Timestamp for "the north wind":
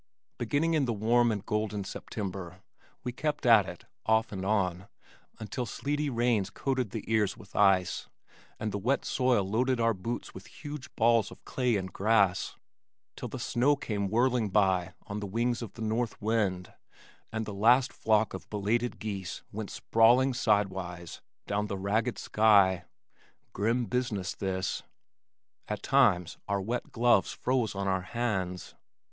15.73-16.73